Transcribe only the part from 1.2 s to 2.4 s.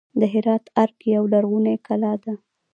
لرغونې کلا ده